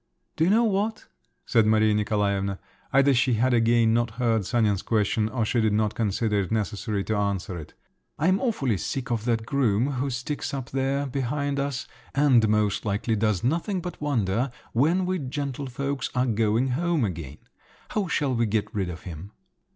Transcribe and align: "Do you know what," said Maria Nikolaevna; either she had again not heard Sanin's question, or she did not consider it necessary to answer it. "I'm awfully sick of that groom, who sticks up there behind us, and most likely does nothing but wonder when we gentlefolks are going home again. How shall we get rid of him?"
"Do 0.35 0.45
you 0.45 0.49
know 0.49 0.63
what," 0.63 1.05
said 1.45 1.67
Maria 1.67 1.93
Nikolaevna; 1.93 2.57
either 2.91 3.13
she 3.13 3.33
had 3.35 3.53
again 3.53 3.93
not 3.93 4.09
heard 4.17 4.47
Sanin's 4.47 4.81
question, 4.81 5.29
or 5.29 5.45
she 5.45 5.61
did 5.61 5.73
not 5.73 5.93
consider 5.93 6.39
it 6.39 6.51
necessary 6.51 7.03
to 7.03 7.15
answer 7.15 7.55
it. 7.59 7.75
"I'm 8.17 8.39
awfully 8.41 8.77
sick 8.77 9.11
of 9.11 9.25
that 9.25 9.45
groom, 9.45 9.85
who 9.91 10.09
sticks 10.09 10.55
up 10.55 10.71
there 10.71 11.05
behind 11.05 11.59
us, 11.59 11.87
and 12.15 12.49
most 12.49 12.83
likely 12.83 13.15
does 13.15 13.43
nothing 13.43 13.79
but 13.79 14.01
wonder 14.01 14.49
when 14.73 15.05
we 15.05 15.19
gentlefolks 15.19 16.09
are 16.15 16.25
going 16.25 16.69
home 16.69 17.05
again. 17.05 17.37
How 17.89 18.07
shall 18.07 18.33
we 18.33 18.47
get 18.47 18.73
rid 18.73 18.89
of 18.89 19.03
him?" 19.03 19.33